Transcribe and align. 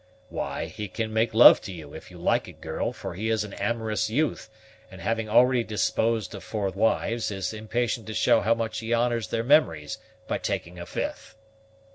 "Why, 0.29 0.65
he 0.65 0.87
can 0.87 1.13
make 1.13 1.31
love 1.31 1.61
to 1.61 1.71
you, 1.71 1.93
if 1.93 2.09
you 2.09 2.17
like 2.17 2.47
it, 2.47 2.59
girl; 2.59 2.91
for 2.91 3.13
he 3.13 3.29
is 3.29 3.43
an 3.43 3.53
amorous 3.53 4.09
youth, 4.09 4.49
and, 4.89 4.99
having 4.99 5.29
already 5.29 5.63
disposed 5.63 6.33
of 6.33 6.43
four 6.43 6.69
wives, 6.69 7.29
is 7.29 7.53
impatient 7.53 8.07
to 8.07 8.15
show 8.15 8.41
how 8.41 8.55
much 8.55 8.79
he 8.79 8.95
honors 8.95 9.27
their 9.27 9.43
memories 9.43 9.99
by 10.27 10.39
taking 10.39 10.79
a 10.79 10.87
fifth." 10.87 11.35